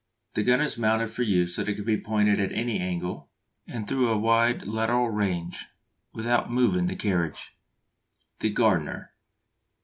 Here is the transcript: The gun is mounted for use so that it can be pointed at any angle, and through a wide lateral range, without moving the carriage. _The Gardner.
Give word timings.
The 0.33 0.41
gun 0.41 0.61
is 0.61 0.79
mounted 0.79 1.11
for 1.11 1.21
use 1.21 1.53
so 1.55 1.63
that 1.63 1.71
it 1.71 1.75
can 1.75 1.85
be 1.85 2.01
pointed 2.01 2.39
at 2.39 2.51
any 2.53 2.79
angle, 2.79 3.29
and 3.67 3.87
through 3.87 4.09
a 4.09 4.17
wide 4.17 4.65
lateral 4.65 5.11
range, 5.11 5.67
without 6.11 6.49
moving 6.49 6.87
the 6.87 6.95
carriage. 6.95 7.55
_The 8.39 8.51
Gardner. 8.51 9.13